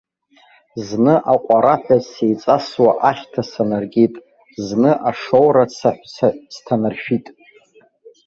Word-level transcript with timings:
Зны 0.87 1.15
аҟәараҳәа 1.33 1.97
сеиҵасуа 2.09 2.91
ахьҭа 3.09 3.43
санаркит, 3.51 4.13
зны 4.65 4.91
ашоура 5.09 5.63
цаҳәцаҳә 5.75 6.39
сҭанаршәит. 6.55 7.25